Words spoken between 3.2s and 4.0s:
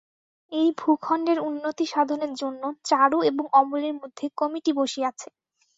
এবং অমলের